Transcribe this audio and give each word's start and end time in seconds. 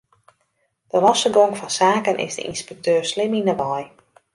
De 0.91 0.99
losse 1.05 1.29
gong 1.35 1.53
fan 1.59 1.71
saken 1.81 2.17
is 2.25 2.35
de 2.37 2.43
ynspekteur 2.51 3.03
slim 3.11 3.33
yn 3.39 3.49
'e 3.51 3.55
wei. 3.61 3.83